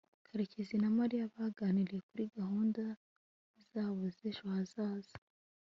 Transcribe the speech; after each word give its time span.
karekezi 0.27 0.75
na 0.81 0.89
mariya 0.97 1.31
baganiriye 1.35 2.01
kuri 2.07 2.23
gahunda 2.37 2.83
zabo 3.69 4.01
z'ejo 4.15 4.43
hazaza 4.53 5.15